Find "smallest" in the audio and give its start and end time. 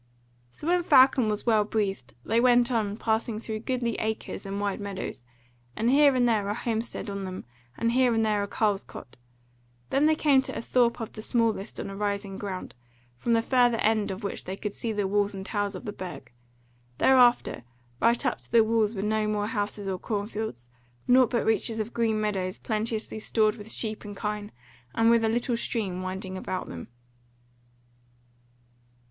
11.21-11.79